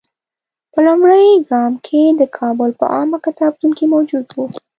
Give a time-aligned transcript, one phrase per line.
[0.71, 4.45] په لومړي ګام کې د کابل په عامه کتابتون کې موجود وو.